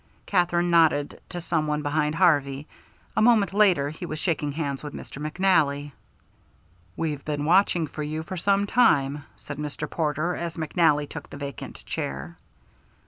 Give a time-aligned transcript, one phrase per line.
[0.25, 2.67] Katherine nodded to some one behind Harvey.
[3.15, 5.21] A moment later he was shaking hands with Mr.
[5.21, 5.91] McNally.
[6.97, 9.87] "We've been watching for you for some time," said Mr.
[9.87, 12.35] Porter, as McNally took the vacant chair.